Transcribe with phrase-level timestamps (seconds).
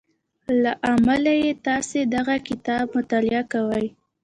[0.63, 3.85] له امله يې تاسې دغه کتاب مطالعه کوئ.